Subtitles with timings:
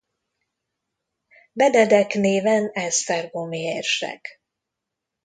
[1.51, 4.41] Benedek néven esztergomi érsek.